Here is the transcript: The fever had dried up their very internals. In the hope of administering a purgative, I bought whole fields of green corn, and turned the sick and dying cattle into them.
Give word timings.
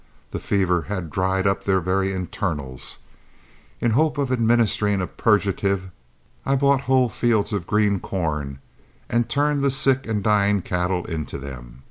The 0.31 0.39
fever 0.39 0.81
had 0.89 1.11
dried 1.11 1.45
up 1.45 1.63
their 1.63 1.79
very 1.79 2.11
internals. 2.11 2.97
In 3.79 3.89
the 3.89 3.93
hope 3.93 4.17
of 4.17 4.31
administering 4.31 4.99
a 4.99 5.05
purgative, 5.05 5.91
I 6.43 6.55
bought 6.55 6.81
whole 6.89 7.07
fields 7.07 7.53
of 7.53 7.67
green 7.67 7.99
corn, 7.99 8.57
and 9.11 9.29
turned 9.29 9.63
the 9.63 9.69
sick 9.69 10.07
and 10.07 10.23
dying 10.23 10.63
cattle 10.63 11.05
into 11.05 11.37
them. 11.37 11.79